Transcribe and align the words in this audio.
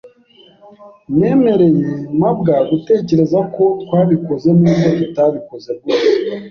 Nemereye 1.17 1.85
mabwa 2.21 2.55
gutekereza 2.69 3.39
ko 3.55 3.63
twabikoze 3.81 4.47
nubwo 4.59 4.87
tutabikoze 4.99 5.69
rwose. 5.77 6.09